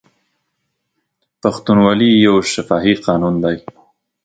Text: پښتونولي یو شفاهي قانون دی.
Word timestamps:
پښتونولي 1.41 2.11
یو 2.25 2.35
شفاهي 2.53 2.93
قانون 3.05 3.35
دی. 3.43 3.57